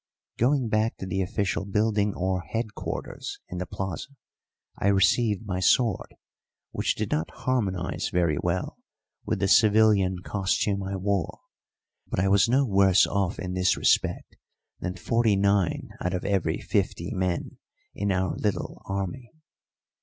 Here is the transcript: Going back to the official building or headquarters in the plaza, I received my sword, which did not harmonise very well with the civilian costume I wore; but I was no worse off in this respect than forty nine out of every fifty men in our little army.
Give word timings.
Going 0.39 0.67
back 0.67 0.97
to 0.97 1.05
the 1.05 1.21
official 1.21 1.63
building 1.63 2.15
or 2.15 2.41
headquarters 2.41 3.37
in 3.49 3.59
the 3.59 3.67
plaza, 3.67 4.07
I 4.79 4.87
received 4.87 5.45
my 5.45 5.59
sword, 5.59 6.15
which 6.71 6.95
did 6.95 7.11
not 7.11 7.29
harmonise 7.29 8.09
very 8.09 8.39
well 8.41 8.79
with 9.27 9.37
the 9.37 9.47
civilian 9.47 10.23
costume 10.23 10.81
I 10.81 10.95
wore; 10.95 11.41
but 12.07 12.19
I 12.19 12.29
was 12.29 12.49
no 12.49 12.65
worse 12.65 13.05
off 13.05 13.37
in 13.37 13.53
this 13.53 13.77
respect 13.77 14.37
than 14.79 14.95
forty 14.95 15.35
nine 15.35 15.89
out 16.03 16.15
of 16.15 16.25
every 16.25 16.57
fifty 16.57 17.13
men 17.13 17.59
in 17.93 18.11
our 18.11 18.35
little 18.35 18.81
army. 18.85 19.31